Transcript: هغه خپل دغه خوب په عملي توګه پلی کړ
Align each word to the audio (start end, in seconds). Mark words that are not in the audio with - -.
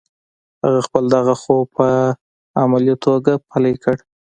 هغه 0.63 0.79
خپل 0.87 1.03
دغه 1.15 1.33
خوب 1.41 1.65
په 1.77 1.87
عملي 2.61 2.95
توګه 3.05 3.33
پلی 3.49 3.73
کړ 3.83 3.95